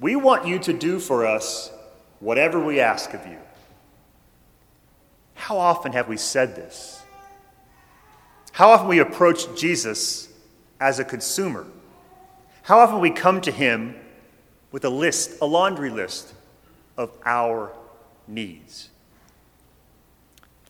we 0.00 0.16
want 0.16 0.48
you 0.48 0.58
to 0.58 0.72
do 0.72 0.98
for 0.98 1.24
us 1.24 1.70
whatever 2.18 2.58
we 2.58 2.80
ask 2.80 3.14
of 3.14 3.24
you. 3.24 3.38
How 5.34 5.58
often 5.58 5.92
have 5.92 6.08
we 6.08 6.16
said 6.16 6.56
this? 6.56 7.02
How 8.50 8.70
often 8.70 8.88
we 8.88 8.98
approach 8.98 9.56
Jesus 9.56 10.28
as 10.80 10.98
a 10.98 11.04
consumer? 11.04 11.68
How 12.62 12.80
often 12.80 12.98
we 12.98 13.12
come 13.12 13.40
to 13.42 13.52
him 13.52 13.94
with 14.72 14.84
a 14.84 14.90
list, 14.90 15.38
a 15.40 15.46
laundry 15.46 15.90
list 15.90 16.34
of 16.96 17.12
our 17.24 17.72
needs? 18.26 18.90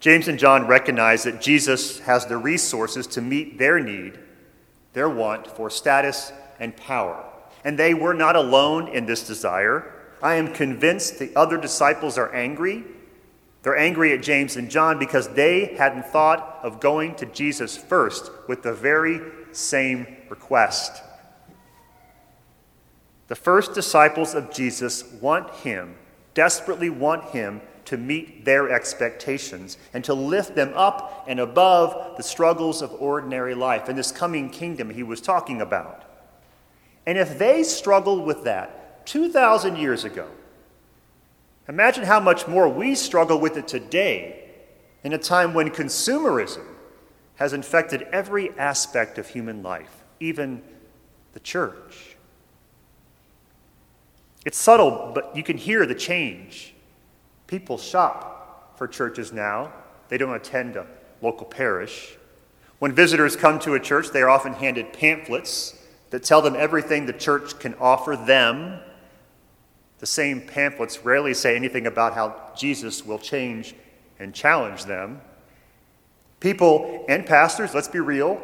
James 0.00 0.28
and 0.28 0.38
John 0.38 0.66
recognize 0.66 1.24
that 1.24 1.40
Jesus 1.40 1.98
has 2.00 2.26
the 2.26 2.36
resources 2.36 3.06
to 3.08 3.20
meet 3.20 3.58
their 3.58 3.80
need, 3.80 4.18
their 4.92 5.08
want 5.08 5.46
for 5.46 5.70
status 5.70 6.32
and 6.60 6.76
power. 6.76 7.24
And 7.64 7.78
they 7.78 7.94
were 7.94 8.14
not 8.14 8.36
alone 8.36 8.88
in 8.88 9.06
this 9.06 9.26
desire. 9.26 9.92
I 10.22 10.34
am 10.34 10.52
convinced 10.52 11.18
the 11.18 11.34
other 11.34 11.58
disciples 11.58 12.16
are 12.16 12.32
angry. 12.32 12.84
They're 13.62 13.76
angry 13.76 14.12
at 14.12 14.22
James 14.22 14.56
and 14.56 14.70
John 14.70 14.98
because 14.98 15.28
they 15.30 15.74
hadn't 15.76 16.06
thought 16.06 16.60
of 16.62 16.80
going 16.80 17.16
to 17.16 17.26
Jesus 17.26 17.76
first 17.76 18.30
with 18.46 18.62
the 18.62 18.72
very 18.72 19.20
same 19.52 20.06
request. 20.28 21.02
The 23.26 23.34
first 23.34 23.74
disciples 23.74 24.34
of 24.34 24.52
Jesus 24.52 25.04
want 25.20 25.50
him, 25.56 25.96
desperately 26.34 26.88
want 26.88 27.24
him 27.24 27.60
to 27.88 27.96
meet 27.96 28.44
their 28.44 28.70
expectations 28.70 29.78
and 29.94 30.04
to 30.04 30.12
lift 30.12 30.54
them 30.54 30.70
up 30.74 31.24
and 31.26 31.40
above 31.40 32.18
the 32.18 32.22
struggles 32.22 32.82
of 32.82 32.92
ordinary 33.00 33.54
life 33.54 33.88
in 33.88 33.96
this 33.96 34.12
coming 34.12 34.50
kingdom 34.50 34.90
he 34.90 35.02
was 35.02 35.22
talking 35.22 35.62
about. 35.62 36.04
And 37.06 37.16
if 37.16 37.38
they 37.38 37.62
struggled 37.62 38.26
with 38.26 38.44
that 38.44 39.06
2,000 39.06 39.76
years 39.76 40.04
ago, 40.04 40.28
imagine 41.66 42.04
how 42.04 42.20
much 42.20 42.46
more 42.46 42.68
we 42.68 42.94
struggle 42.94 43.40
with 43.40 43.56
it 43.56 43.66
today 43.66 44.50
in 45.02 45.14
a 45.14 45.18
time 45.18 45.54
when 45.54 45.70
consumerism 45.70 46.66
has 47.36 47.54
infected 47.54 48.02
every 48.12 48.50
aspect 48.58 49.16
of 49.16 49.28
human 49.28 49.62
life, 49.62 50.04
even 50.20 50.60
the 51.32 51.40
church. 51.40 52.16
It's 54.44 54.58
subtle, 54.58 55.12
but 55.14 55.34
you 55.34 55.42
can 55.42 55.56
hear 55.56 55.86
the 55.86 55.94
change 55.94 56.74
People 57.48 57.78
shop 57.78 58.74
for 58.76 58.86
churches 58.86 59.32
now, 59.32 59.72
they 60.08 60.18
don't 60.18 60.34
attend 60.34 60.76
a 60.76 60.86
local 61.20 61.46
parish. 61.46 62.16
When 62.78 62.92
visitors 62.92 63.34
come 63.34 63.58
to 63.60 63.74
a 63.74 63.80
church, 63.80 64.10
they 64.10 64.20
are 64.22 64.28
often 64.28 64.52
handed 64.52 64.92
pamphlets 64.92 65.74
that 66.10 66.22
tell 66.22 66.42
them 66.42 66.54
everything 66.54 67.06
the 67.06 67.12
church 67.12 67.58
can 67.58 67.74
offer 67.80 68.16
them. 68.16 68.78
The 69.98 70.06
same 70.06 70.42
pamphlets 70.42 71.04
rarely 71.04 71.34
say 71.34 71.56
anything 71.56 71.86
about 71.86 72.14
how 72.14 72.52
Jesus 72.56 73.04
will 73.04 73.18
change 73.18 73.74
and 74.18 74.34
challenge 74.34 74.84
them. 74.84 75.20
People 76.40 77.04
and 77.08 77.26
pastors, 77.26 77.74
let's 77.74 77.88
be 77.88 77.98
real, 77.98 78.40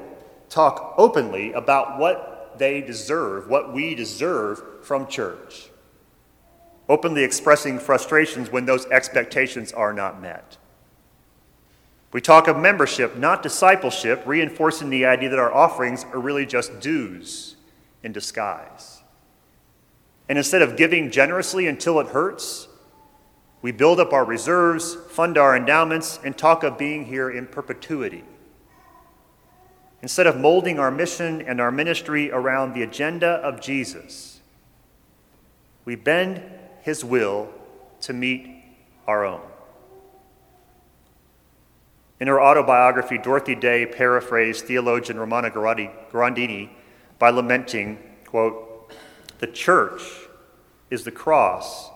talk 0.49 0.95
openly 0.97 1.53
about 1.53 1.99
what 1.99 2.57
they 2.59 2.81
deserve, 2.81 3.49
what 3.49 3.73
we 3.73 3.95
deserve 3.95 4.63
from 4.83 5.07
church 5.07 5.69
openly 6.89 7.25
expressing 7.25 7.79
frustrations 7.79 8.51
when 8.51 8.67
those 8.67 8.87
expectations 8.87 9.73
are 9.73 9.93
not 9.93 10.21
met. 10.21 10.57
We 12.13 12.21
talk 12.21 12.47
of 12.47 12.57
membership, 12.57 13.17
not 13.17 13.43
discipleship, 13.43 14.23
reinforcing 14.25 14.91
the 14.91 15.05
idea 15.05 15.31
that 15.31 15.39
our 15.39 15.53
offerings 15.53 16.05
are 16.13 16.21
really 16.21 16.47
just 16.47 16.79
dues 16.79 17.57
in 18.03 18.13
disguise. 18.13 19.03
And 20.29 20.39
instead 20.39 20.63
of 20.63 20.77
giving 20.77 21.11
generously 21.11 21.67
until 21.67 21.99
it 22.01 22.09
hurts, 22.09 22.69
we 23.63 23.73
build 23.73 23.99
up 23.99 24.13
our 24.13 24.25
reserves, 24.25 24.95
fund 25.09 25.37
our 25.37 25.57
endowments, 25.57 26.21
and 26.23 26.37
talk 26.37 26.63
of 26.63 26.79
being 26.79 27.07
here 27.07 27.31
in 27.31 27.47
perpetuity. 27.47 28.23
Instead 30.03 30.27
of 30.27 30.37
molding 30.37 30.79
our 30.79 30.91
mission 30.91 31.41
and 31.41 31.61
our 31.61 31.73
ministry 31.73 32.31
around 32.31 32.75
the 32.75 32.83
agenda 32.83 33.27
of 33.27 33.61
Jesus, 33.61 34.41
we 35.85 35.97
bend 35.97 36.43
his 36.85 37.03
will 37.03 37.49
to 38.03 38.13
meet 38.13 38.63
our 39.07 39.25
own. 39.25 39.41
In 42.21 42.29
her 42.29 42.41
autobiography, 42.41 43.17
Dorothy 43.17 43.55
Day 43.55 43.87
paraphrased 43.87 44.67
theologian 44.67 45.19
Romano 45.19 45.49
Guardini 45.49 46.69
by 47.19 47.31
lamenting, 47.31 47.99
quote, 48.27 48.93
the 49.39 49.47
church 49.47 50.03
is 50.91 51.05
the 51.05 51.11
cross 51.11 51.91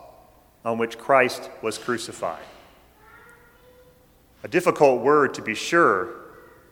on 0.65 0.79
which 0.79 0.97
Christ 0.97 1.51
was 1.61 1.77
crucified. 1.77 2.43
A 4.43 4.47
difficult 4.47 5.03
word 5.03 5.35
to 5.35 5.41
be 5.43 5.53
sure. 5.53 6.09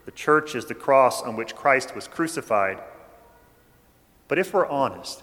The 0.05 0.11
church 0.11 0.55
is 0.55 0.65
the 0.65 0.73
cross 0.73 1.21
on 1.21 1.35
which 1.35 1.53
Christ 1.53 1.93
was 1.93 2.07
crucified. 2.07 2.79
But 4.27 4.39
if 4.39 4.55
we're 4.55 4.67
honest, 4.67 5.21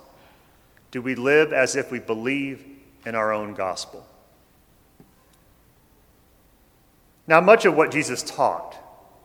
do 0.93 1.03
we 1.03 1.17
live 1.17 1.53
as 1.53 1.75
if 1.75 1.91
we 1.91 1.99
believe 1.99 2.74
in 3.07 3.15
our 3.15 3.33
own 3.33 3.55
gospel. 3.55 4.07
Now, 7.27 7.41
much 7.41 7.65
of 7.65 7.75
what 7.75 7.91
Jesus 7.91 8.23
taught 8.23 8.77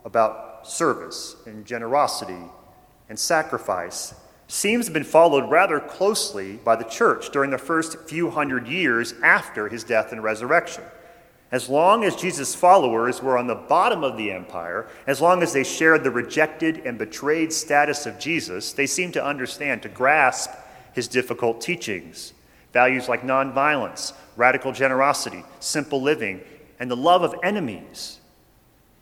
about 0.04 0.66
service 0.66 1.36
and 1.46 1.66
generosity 1.66 2.50
and 3.08 3.18
sacrifice 3.18 4.14
seems 4.48 4.86
to 4.86 4.88
have 4.88 4.94
been 4.94 5.04
followed 5.04 5.50
rather 5.50 5.78
closely 5.78 6.56
by 6.56 6.76
the 6.76 6.84
church 6.84 7.30
during 7.30 7.50
the 7.50 7.58
first 7.58 7.98
few 8.08 8.30
hundred 8.30 8.66
years 8.66 9.14
after 9.22 9.68
his 9.68 9.84
death 9.84 10.12
and 10.12 10.22
resurrection. 10.22 10.82
As 11.52 11.68
long 11.68 12.04
as 12.04 12.14
Jesus' 12.16 12.54
followers 12.54 13.22
were 13.22 13.36
on 13.36 13.48
the 13.48 13.54
bottom 13.54 14.04
of 14.04 14.16
the 14.16 14.30
empire, 14.30 14.88
as 15.06 15.20
long 15.20 15.42
as 15.42 15.52
they 15.52 15.64
shared 15.64 16.04
the 16.04 16.10
rejected 16.10 16.78
and 16.86 16.96
betrayed 16.96 17.52
status 17.52 18.06
of 18.06 18.18
Jesus, 18.18 18.72
they 18.72 18.86
seemed 18.86 19.14
to 19.14 19.24
understand, 19.24 19.82
to 19.82 19.88
grasp 19.88 20.50
his 20.94 21.08
difficult 21.08 21.60
teachings. 21.60 22.32
Values 22.72 23.08
like 23.08 23.22
nonviolence, 23.22 24.12
radical 24.36 24.72
generosity, 24.72 25.44
simple 25.58 26.00
living, 26.00 26.40
and 26.78 26.90
the 26.90 26.96
love 26.96 27.22
of 27.22 27.34
enemies 27.42 28.20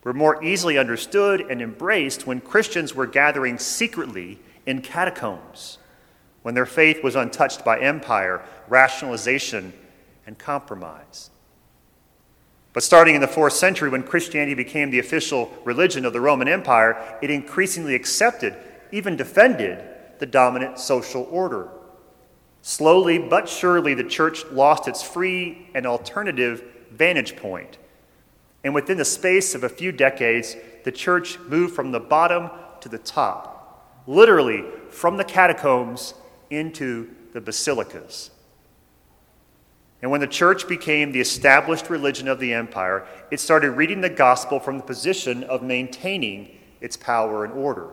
were 0.03 0.13
more 0.13 0.43
easily 0.43 0.77
understood 0.77 1.41
and 1.41 1.61
embraced 1.61 2.25
when 2.25 2.41
Christians 2.41 2.95
were 2.95 3.05
gathering 3.05 3.57
secretly 3.57 4.39
in 4.65 4.81
catacombs, 4.81 5.77
when 6.41 6.55
their 6.55 6.65
faith 6.65 7.03
was 7.03 7.15
untouched 7.15 7.63
by 7.65 7.79
empire, 7.79 8.41
rationalization, 8.67 9.73
and 10.25 10.37
compromise. 10.37 11.29
But 12.71 12.83
starting 12.83 13.15
in 13.15 13.21
the 13.21 13.27
fourth 13.27 13.53
century, 13.53 13.89
when 13.89 14.03
Christianity 14.03 14.53
became 14.53 14.91
the 14.91 14.99
official 14.99 15.51
religion 15.63 16.05
of 16.05 16.13
the 16.13 16.21
Roman 16.21 16.47
Empire, 16.47 17.17
it 17.21 17.31
increasingly 17.31 17.95
accepted, 17.95 18.55
even 18.91 19.15
defended, 19.15 19.83
the 20.19 20.25
dominant 20.25 20.79
social 20.79 21.27
order. 21.31 21.69
Slowly 22.61 23.17
but 23.17 23.47
surely, 23.47 23.93
the 23.93 24.03
church 24.03 24.45
lost 24.51 24.87
its 24.87 25.01
free 25.01 25.69
and 25.73 25.85
alternative 25.85 26.63
vantage 26.91 27.35
point. 27.35 27.77
And 28.63 28.75
within 28.75 28.97
the 28.97 29.05
space 29.05 29.55
of 29.55 29.63
a 29.63 29.69
few 29.69 29.91
decades, 29.91 30.55
the 30.83 30.91
church 30.91 31.39
moved 31.39 31.73
from 31.73 31.91
the 31.91 31.99
bottom 31.99 32.49
to 32.81 32.89
the 32.89 32.97
top, 32.97 34.03
literally 34.07 34.65
from 34.89 35.17
the 35.17 35.23
catacombs 35.23 36.13
into 36.49 37.09
the 37.33 37.39
basilicas. 37.39 38.31
And 40.01 40.11
when 40.11 40.21
the 40.21 40.27
church 40.27 40.67
became 40.67 41.11
the 41.11 41.19
established 41.19 41.89
religion 41.89 42.27
of 42.27 42.39
the 42.39 42.53
empire, 42.53 43.05
it 43.31 43.39
started 43.39 43.71
reading 43.71 44.01
the 44.01 44.09
gospel 44.09 44.59
from 44.59 44.77
the 44.77 44.83
position 44.83 45.43
of 45.43 45.61
maintaining 45.61 46.57
its 46.81 46.95
power 46.95 47.43
and 47.43 47.53
order 47.53 47.89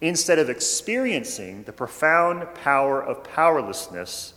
instead 0.00 0.38
of 0.38 0.48
experiencing 0.48 1.64
the 1.64 1.72
profound 1.72 2.54
power 2.54 3.02
of 3.02 3.22
powerlessness 3.24 4.34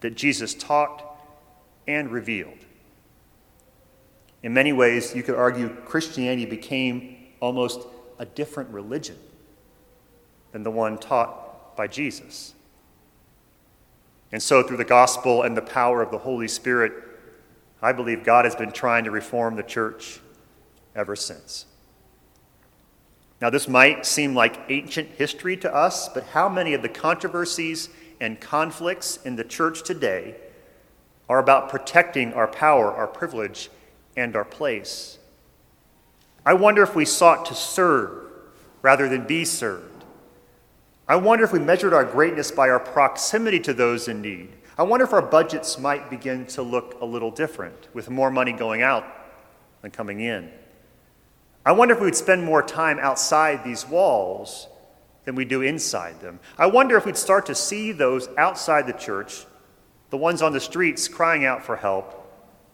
that 0.00 0.16
Jesus 0.16 0.54
taught 0.54 1.04
and 1.86 2.10
revealed. 2.10 2.58
In 4.42 4.54
many 4.54 4.72
ways, 4.72 5.14
you 5.14 5.22
could 5.22 5.34
argue 5.34 5.68
Christianity 5.84 6.46
became 6.46 7.16
almost 7.40 7.86
a 8.18 8.24
different 8.24 8.70
religion 8.70 9.16
than 10.52 10.62
the 10.62 10.70
one 10.70 10.98
taught 10.98 11.76
by 11.76 11.86
Jesus. 11.86 12.54
And 14.32 14.42
so, 14.42 14.62
through 14.62 14.76
the 14.76 14.84
gospel 14.84 15.42
and 15.42 15.56
the 15.56 15.62
power 15.62 16.02
of 16.02 16.10
the 16.10 16.18
Holy 16.18 16.48
Spirit, 16.48 16.92
I 17.82 17.92
believe 17.92 18.24
God 18.24 18.44
has 18.44 18.54
been 18.54 18.72
trying 18.72 19.04
to 19.04 19.10
reform 19.10 19.56
the 19.56 19.62
church 19.62 20.20
ever 20.94 21.16
since. 21.16 21.66
Now, 23.40 23.48
this 23.48 23.68
might 23.68 24.04
seem 24.04 24.34
like 24.34 24.60
ancient 24.68 25.12
history 25.12 25.56
to 25.58 25.74
us, 25.74 26.08
but 26.10 26.24
how 26.24 26.48
many 26.48 26.74
of 26.74 26.82
the 26.82 26.90
controversies 26.90 27.88
and 28.20 28.38
conflicts 28.38 29.18
in 29.24 29.36
the 29.36 29.44
church 29.44 29.82
today 29.82 30.36
are 31.26 31.38
about 31.38 31.70
protecting 31.70 32.34
our 32.34 32.48
power, 32.48 32.92
our 32.92 33.06
privilege, 33.06 33.70
and 34.14 34.36
our 34.36 34.44
place? 34.44 35.18
I 36.44 36.52
wonder 36.52 36.82
if 36.82 36.94
we 36.94 37.06
sought 37.06 37.46
to 37.46 37.54
serve 37.54 38.26
rather 38.82 39.08
than 39.08 39.26
be 39.26 39.46
served. 39.46 40.04
I 41.08 41.16
wonder 41.16 41.44
if 41.44 41.52
we 41.52 41.58
measured 41.58 41.94
our 41.94 42.04
greatness 42.04 42.50
by 42.50 42.68
our 42.68 42.78
proximity 42.78 43.60
to 43.60 43.72
those 43.72 44.06
in 44.06 44.20
need. 44.20 44.50
I 44.76 44.82
wonder 44.82 45.04
if 45.04 45.12
our 45.12 45.22
budgets 45.22 45.78
might 45.78 46.10
begin 46.10 46.46
to 46.48 46.62
look 46.62 47.00
a 47.00 47.04
little 47.04 47.30
different 47.30 47.88
with 47.94 48.10
more 48.10 48.30
money 48.30 48.52
going 48.52 48.82
out 48.82 49.04
than 49.82 49.90
coming 49.90 50.20
in. 50.20 50.50
I 51.64 51.72
wonder 51.72 51.94
if 51.94 52.00
we 52.00 52.06
would 52.06 52.16
spend 52.16 52.42
more 52.42 52.62
time 52.62 52.98
outside 52.98 53.64
these 53.64 53.86
walls 53.86 54.66
than 55.24 55.34
we 55.34 55.44
do 55.44 55.62
inside 55.62 56.20
them. 56.20 56.40
I 56.56 56.66
wonder 56.66 56.96
if 56.96 57.04
we'd 57.04 57.16
start 57.16 57.46
to 57.46 57.54
see 57.54 57.92
those 57.92 58.28
outside 58.38 58.86
the 58.86 58.92
church, 58.92 59.44
the 60.08 60.16
ones 60.16 60.40
on 60.42 60.52
the 60.52 60.60
streets 60.60 61.06
crying 61.08 61.44
out 61.44 61.62
for 61.62 61.76
help, 61.76 62.16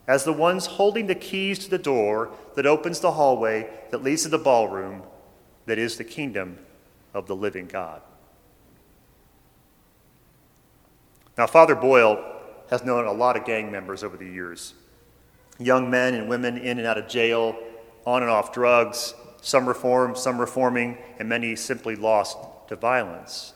as 0.07 0.25
the 0.25 0.33
ones 0.33 0.67
holding 0.67 1.09
the 1.09 1.15
keys 1.15 1.59
to 1.61 1.71
the 1.71 1.79
door 1.79 2.31
that 2.55 2.67
opens 2.67 3.01
the 3.01 3.13
hallway 3.13 3.69
that 3.91 4.05
leads 4.05 4.23
to 4.23 4.29
the 4.29 4.39
ballroom 4.39 5.03
that 5.67 5.79
is 5.79 5.97
the 5.97 6.05
kingdom 6.05 6.59
of 7.13 7.27
the 7.27 7.35
living 7.35 7.67
God. 7.67 8.01
Now, 11.37 11.47
Father 11.47 11.75
Boyle 11.75 12.25
has 12.71 12.85
known 12.85 13.05
a 13.05 13.13
lot 13.13 13.37
of 13.37 13.45
gang 13.45 13.71
members 13.71 14.03
over 14.03 14.17
the 14.17 14.27
years 14.27 14.75
young 15.59 15.91
men 15.91 16.13
and 16.15 16.29
women 16.29 16.59
in 16.59 16.79
and 16.79 16.87
out 16.87 16.99
of 16.99 17.09
jail, 17.09 17.57
on 18.07 18.23
and 18.23 18.31
off 18.31 18.53
drugs, 18.53 19.15
some 19.43 19.67
reformed, 19.67 20.17
some 20.17 20.41
reforming, 20.41 20.97
and 21.19 21.29
many 21.29 21.57
simply 21.57 21.97
lost 21.97 22.39
to 22.69 22.77
violence. 22.77 23.53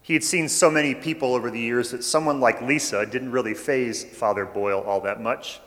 He 0.00 0.14
had 0.14 0.24
seen 0.24 0.48
so 0.48 0.70
many 0.70 0.94
people 0.94 1.34
over 1.34 1.50
the 1.50 1.60
years 1.60 1.90
that 1.90 2.02
someone 2.02 2.40
like 2.40 2.62
Lisa 2.62 3.04
didn't 3.04 3.32
really 3.32 3.52
faze 3.52 4.04
Father 4.04 4.46
Boyle 4.46 4.80
all 4.80 5.00
that 5.02 5.20
much. 5.20 5.60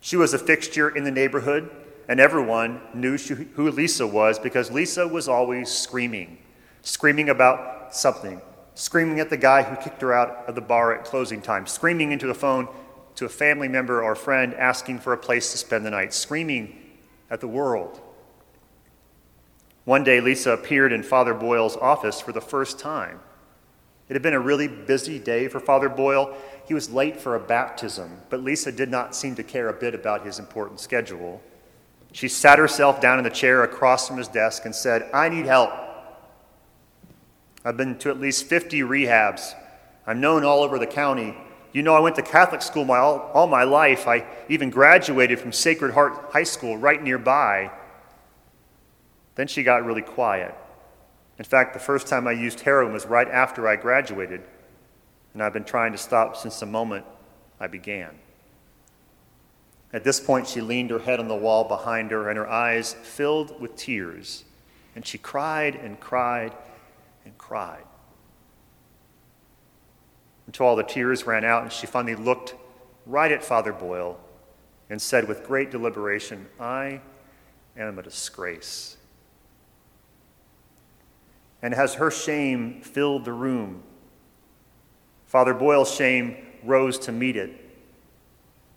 She 0.00 0.16
was 0.16 0.34
a 0.34 0.38
fixture 0.38 0.90
in 0.90 1.04
the 1.04 1.10
neighborhood, 1.10 1.70
and 2.08 2.20
everyone 2.20 2.80
knew 2.92 3.16
who 3.16 3.70
Lisa 3.70 4.06
was 4.06 4.38
because 4.38 4.70
Lisa 4.70 5.06
was 5.08 5.28
always 5.28 5.70
screaming, 5.70 6.38
screaming 6.82 7.30
about 7.30 7.94
something, 7.94 8.42
screaming 8.74 9.20
at 9.20 9.30
the 9.30 9.36
guy 9.36 9.62
who 9.62 9.76
kicked 9.76 10.02
her 10.02 10.12
out 10.12 10.44
of 10.48 10.54
the 10.54 10.60
bar 10.60 10.94
at 10.94 11.04
closing 11.04 11.40
time, 11.40 11.66
screaming 11.66 12.12
into 12.12 12.26
the 12.26 12.34
phone 12.34 12.68
to 13.16 13.24
a 13.24 13.28
family 13.28 13.68
member 13.68 14.02
or 14.02 14.14
friend 14.14 14.54
asking 14.54 15.00
for 15.00 15.12
a 15.12 15.18
place 15.18 15.52
to 15.52 15.58
spend 15.58 15.84
the 15.84 15.90
night, 15.90 16.14
screaming 16.14 16.78
at 17.30 17.40
the 17.40 17.48
world. 17.48 18.00
One 19.84 20.04
day, 20.04 20.20
Lisa 20.20 20.52
appeared 20.52 20.92
in 20.92 21.02
Father 21.02 21.34
Boyle's 21.34 21.76
office 21.76 22.20
for 22.20 22.32
the 22.32 22.40
first 22.40 22.78
time. 22.78 23.20
It 24.08 24.14
had 24.14 24.22
been 24.22 24.34
a 24.34 24.40
really 24.40 24.68
busy 24.68 25.18
day 25.18 25.48
for 25.48 25.58
Father 25.58 25.88
Boyle. 25.88 26.36
He 26.66 26.74
was 26.74 26.90
late 26.90 27.20
for 27.20 27.34
a 27.34 27.40
baptism, 27.40 28.18
but 28.30 28.40
Lisa 28.40 28.70
did 28.70 28.90
not 28.90 29.14
seem 29.14 29.34
to 29.36 29.42
care 29.42 29.68
a 29.68 29.72
bit 29.72 29.94
about 29.94 30.24
his 30.24 30.38
important 30.38 30.80
schedule. 30.80 31.42
She 32.12 32.28
sat 32.28 32.58
herself 32.58 33.00
down 33.00 33.18
in 33.18 33.24
the 33.24 33.30
chair 33.30 33.64
across 33.64 34.06
from 34.06 34.18
his 34.18 34.28
desk 34.28 34.64
and 34.66 34.74
said, 34.74 35.08
I 35.14 35.28
need 35.28 35.46
help. 35.46 35.72
I've 37.64 37.76
been 37.76 37.98
to 37.98 38.10
at 38.10 38.20
least 38.20 38.44
50 38.46 38.80
rehabs. 38.80 39.54
I'm 40.06 40.20
known 40.20 40.44
all 40.44 40.62
over 40.62 40.78
the 40.78 40.86
county. 40.86 41.36
You 41.72 41.82
know, 41.82 41.94
I 41.94 42.00
went 42.00 42.16
to 42.16 42.22
Catholic 42.22 42.60
school 42.60 42.84
my, 42.84 42.98
all, 42.98 43.30
all 43.32 43.46
my 43.46 43.64
life. 43.64 44.06
I 44.06 44.26
even 44.48 44.68
graduated 44.68 45.40
from 45.40 45.52
Sacred 45.52 45.94
Heart 45.94 46.30
High 46.32 46.42
School 46.42 46.76
right 46.76 47.02
nearby. 47.02 47.70
Then 49.34 49.46
she 49.46 49.62
got 49.62 49.84
really 49.84 50.02
quiet. 50.02 50.54
In 51.38 51.44
fact, 51.44 51.72
the 51.72 51.80
first 51.80 52.06
time 52.06 52.28
I 52.28 52.32
used 52.32 52.60
heroin 52.60 52.92
was 52.92 53.06
right 53.06 53.28
after 53.28 53.66
I 53.66 53.76
graduated, 53.76 54.42
and 55.32 55.42
I've 55.42 55.54
been 55.54 55.64
trying 55.64 55.92
to 55.92 55.98
stop 55.98 56.36
since 56.36 56.60
the 56.60 56.66
moment 56.66 57.06
I 57.58 57.68
began. 57.68 58.10
At 59.94 60.04
this 60.04 60.20
point, 60.20 60.46
she 60.46 60.60
leaned 60.60 60.90
her 60.90 60.98
head 60.98 61.20
on 61.20 61.28
the 61.28 61.34
wall 61.34 61.64
behind 61.64 62.10
her, 62.10 62.28
and 62.28 62.36
her 62.36 62.48
eyes 62.48 62.92
filled 62.92 63.60
with 63.60 63.76
tears, 63.76 64.44
and 64.94 65.06
she 65.06 65.16
cried 65.16 65.74
and 65.74 65.98
cried 65.98 66.52
and 67.24 67.36
cried. 67.38 67.84
Until 70.52 70.66
all 70.66 70.76
the 70.76 70.82
tears 70.82 71.26
ran 71.26 71.46
out, 71.46 71.62
and 71.62 71.72
she 71.72 71.86
finally 71.86 72.14
looked 72.14 72.54
right 73.06 73.32
at 73.32 73.42
Father 73.42 73.72
Boyle 73.72 74.20
and 74.90 75.00
said 75.00 75.26
with 75.26 75.46
great 75.46 75.70
deliberation, 75.70 76.46
I 76.60 77.00
am 77.74 77.98
a 77.98 78.02
disgrace. 78.02 78.98
And 81.62 81.72
as 81.72 81.94
her 81.94 82.10
shame 82.10 82.82
filled 82.82 83.24
the 83.24 83.32
room, 83.32 83.82
Father 85.24 85.54
Boyle's 85.54 85.90
shame 85.90 86.36
rose 86.62 86.98
to 86.98 87.12
meet 87.12 87.34
it. 87.34 87.58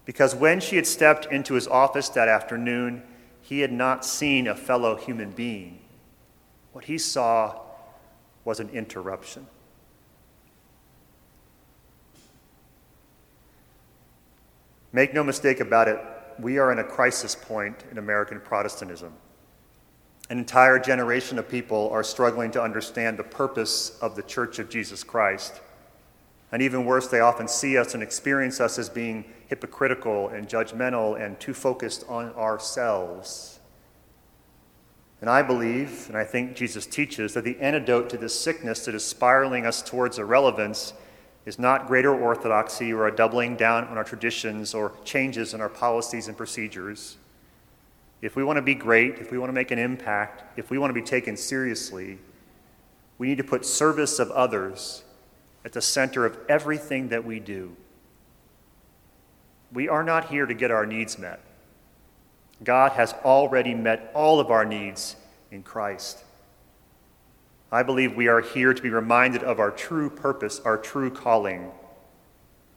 Because 0.06 0.34
when 0.34 0.62
she 0.62 0.78
had 0.78 0.88
stepped 0.88 1.26
into 1.26 1.56
his 1.56 1.68
office 1.68 2.08
that 2.08 2.30
afternoon, 2.30 3.04
he 3.42 3.60
had 3.60 3.74
not 3.74 4.06
seen 4.06 4.48
a 4.48 4.56
fellow 4.56 4.96
human 4.96 5.32
being. 5.32 5.80
What 6.72 6.86
he 6.86 6.98
saw 6.98 7.60
was 8.46 8.62
an 8.62 8.70
interruption. 8.70 9.48
Make 14.96 15.14
no 15.14 15.26
mistake 15.26 15.60
about 15.60 15.90
it, 15.90 16.00
we 16.40 16.58
are 16.58 16.72
in 16.72 16.80
a 16.80 16.84
crisis 16.86 17.36
point 17.36 17.84
in 17.92 17.98
American 17.98 18.40
Protestantism. 18.40 19.12
An 20.30 20.38
entire 20.38 20.80
generation 20.80 21.38
of 21.38 21.50
people 21.50 21.90
are 21.90 22.02
struggling 22.02 22.50
to 22.52 22.62
understand 22.62 23.20
the 23.20 23.24
purpose 23.26 24.00
of 24.02 24.16
the 24.16 24.24
Church 24.24 24.58
of 24.58 24.70
Jesus 24.70 25.04
Christ. 25.04 25.60
And 26.54 26.62
even 26.62 26.86
worse, 26.86 27.10
they 27.10 27.20
often 27.20 27.50
see 27.50 27.78
us 27.78 27.94
and 27.94 28.02
experience 28.02 28.62
us 28.62 28.80
as 28.80 28.88
being 28.88 29.26
hypocritical 29.48 30.30
and 30.30 30.48
judgmental 30.48 31.22
and 31.22 31.38
too 31.42 31.54
focused 31.54 32.06
on 32.08 32.32
ourselves. 32.36 33.60
And 35.20 35.30
I 35.30 35.42
believe, 35.42 36.06
and 36.08 36.16
I 36.16 36.24
think 36.24 36.56
Jesus 36.56 36.86
teaches, 36.86 37.34
that 37.34 37.44
the 37.44 37.60
antidote 37.60 38.10
to 38.12 38.18
this 38.18 38.40
sickness 38.40 38.86
that 38.86 38.96
is 38.96 39.04
spiraling 39.04 39.66
us 39.66 39.82
towards 39.82 40.20
irrelevance 40.20 40.94
is 41.46 41.60
not 41.60 41.88
greater 41.88 42.14
orthodoxy 42.14 42.92
or 42.92 43.08
a 43.08 43.16
doubling 43.16 43.56
down 43.56 43.86
on 43.88 43.98
our 43.98 44.04
traditions 44.04 44.74
or 44.74 44.94
changes 45.04 45.54
in 45.54 45.62
our 45.62 45.70
policies 45.70 46.28
and 46.28 46.36
procedures. 46.36 47.18
If 48.22 48.36
we 48.36 48.44
want 48.44 48.58
to 48.58 48.62
be 48.62 48.74
great, 48.74 49.20
if 49.20 49.32
we 49.32 49.38
want 49.38 49.50
to 49.50 49.54
make 49.54 49.72
an 49.72 49.78
impact, 49.80 50.58
if 50.58 50.70
we 50.70 50.78
want 50.78 50.90
to 50.90 51.00
be 51.00 51.06
taken 51.06 51.38
seriously, 51.38 52.18
we 53.18 53.28
need 53.28 53.38
to 53.38 53.44
put 53.44 53.66
service 53.66 54.18
of 54.20 54.32
others 54.32 55.04
at 55.64 55.74
the 55.74 55.82
center 55.82 56.26
of 56.26 56.38
everything 56.50 57.10
that 57.10 57.24
we 57.24 57.40
do. 57.40 57.76
We 59.72 59.88
are 59.88 60.04
not 60.04 60.30
here 60.30 60.46
to 60.46 60.54
get 60.54 60.72
our 60.72 60.86
needs 60.86 61.20
met. 61.20 61.40
God 62.64 62.94
has 62.94 63.14
already 63.24 63.74
met 63.74 64.12
all 64.16 64.40
of 64.40 64.50
our 64.50 64.66
needs 64.66 65.16
in 65.52 65.62
Christ. 65.64 66.25
I 67.72 67.84
believe 67.84 68.16
we 68.16 68.28
are 68.28 68.42
here 68.42 68.74
to 68.74 68.82
be 68.82 68.90
reminded 68.90 69.44
of 69.44 69.60
our 69.60 69.72
true 69.72 70.10
purpose, 70.10 70.60
our 70.60 70.78
true 70.78 71.10
calling, 71.10 71.72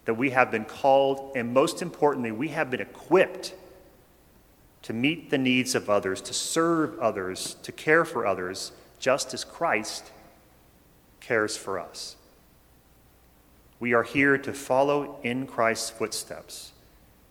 that 0.07 0.15
we 0.15 0.31
have 0.31 0.51
been 0.51 0.65
called, 0.65 1.37
and 1.37 1.53
most 1.53 1.83
importantly, 1.83 2.33
we 2.33 2.49
have 2.49 2.71
been 2.71 2.81
equipped 2.81 3.55
to 4.83 4.93
meet 4.93 5.31
the 5.31 5.39
needs 5.39 5.75
of 5.75 5.91
others, 5.91 6.21
to 6.23 6.33
serve 6.33 6.99
others, 6.99 7.57
to 7.63 7.73
care 7.73 8.05
for 8.05 8.27
others, 8.27 8.73
just 8.99 9.35
as 9.35 9.45
Christ 9.45 10.11
cares 11.21 11.57
for 11.57 11.79
us. 11.79 12.17
We 13.81 13.93
are 13.93 14.03
here 14.03 14.39
to 14.39 14.53
follow 14.53 15.21
in 15.23 15.47
Christ's 15.47 15.91
footsteps, 15.91 16.73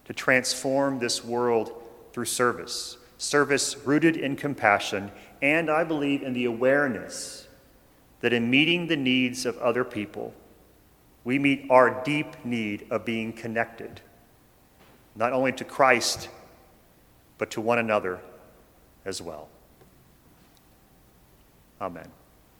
to 0.06 0.14
transform 0.14 1.00
this 1.00 1.26
world 1.26 1.72
through 2.14 2.26
service. 2.26 2.98
Service 3.18 3.76
rooted 3.80 4.16
in 4.16 4.36
compassion, 4.36 5.12
and 5.42 5.70
I 5.70 5.84
believe 5.84 6.22
in 6.22 6.34
the 6.34 6.46
awareness 6.46 7.47
that 8.22 8.34
in 8.34 8.50
meeting 8.50 8.88
the 8.88 8.96
needs 8.96 9.46
of 9.46 9.58
other 9.60 9.84
people, 9.84 10.34
we 11.24 11.38
meet 11.38 11.68
our 11.70 12.04
deep 12.04 12.46
need 12.46 12.88
of 12.90 13.06
being 13.06 13.34
connected, 13.34 14.02
not 15.16 15.34
only 15.34 15.52
to 15.52 15.64
Christ, 15.64 16.30
but 17.38 17.52
to 17.52 17.62
one 17.62 17.80
another 17.80 18.20
as 19.06 19.22
well. 19.22 19.50
Amen. 21.80 22.10